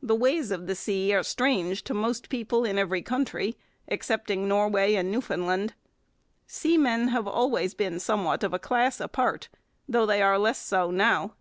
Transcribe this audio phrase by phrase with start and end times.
[0.00, 3.58] The ways of the sea are strange to most people in every country,
[3.88, 5.74] excepting Norway and Newfoundland.
[6.46, 9.48] Seamen have always been somewhat of a class apart,
[9.88, 11.34] though they are less so now.